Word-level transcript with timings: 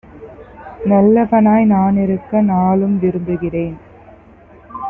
நல்லவனாய் 0.85 1.65
நானிருக்க 1.65 2.41
நாளும் 2.41 2.99
விரும்புகிறேன்." 2.99 3.77